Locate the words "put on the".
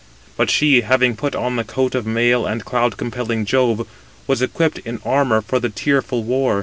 1.15-1.63